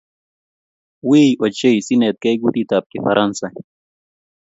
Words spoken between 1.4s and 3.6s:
ochei sintegei kutitab kifaransa